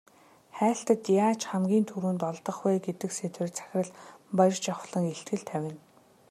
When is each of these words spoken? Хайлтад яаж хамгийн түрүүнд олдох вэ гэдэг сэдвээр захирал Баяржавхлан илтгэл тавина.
Хайлтад 0.59 1.01
яаж 1.23 1.39
хамгийн 1.51 1.85
түрүүнд 1.91 2.21
олдох 2.29 2.57
вэ 2.63 2.71
гэдэг 2.87 3.11
сэдвээр 3.17 3.51
захирал 3.57 3.91
Баяржавхлан 4.37 5.05
илтгэл 5.13 5.43
тавина. 5.49 5.79